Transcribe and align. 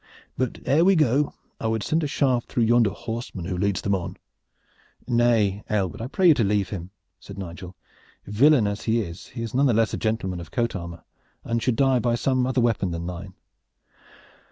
But 0.35 0.57
ere 0.65 0.83
we 0.83 0.95
go 0.95 1.35
I 1.59 1.67
would 1.67 1.83
send 1.83 2.03
a 2.03 2.07
shaft 2.07 2.49
through 2.49 2.63
yonder 2.63 2.89
horseman 2.89 3.45
who 3.45 3.55
leads 3.55 3.81
them 3.81 3.93
on." 3.93 4.17
"Nay, 5.07 5.61
Aylward, 5.69 6.01
I 6.01 6.07
pray 6.07 6.29
you 6.29 6.33
to 6.33 6.43
leave 6.43 6.69
him," 6.69 6.89
said 7.19 7.37
Nigel. 7.37 7.75
"Villain 8.25 8.65
as 8.65 8.85
he 8.85 9.01
is, 9.01 9.27
he 9.27 9.43
is 9.43 9.53
none 9.53 9.67
the 9.67 9.75
less 9.75 9.93
a 9.93 9.97
gentleman 9.97 10.39
of 10.39 10.49
coat 10.49 10.75
armor, 10.75 11.03
and 11.43 11.61
should 11.61 11.75
die 11.75 11.99
by 11.99 12.15
some 12.15 12.47
other 12.47 12.61
weapon 12.61 12.89
than 12.89 13.05
thine." 13.05 13.35